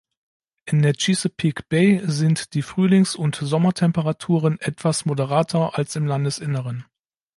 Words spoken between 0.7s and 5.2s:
der Chesapeake Bay sind die Frühlings- und Sommertemperaturen etwas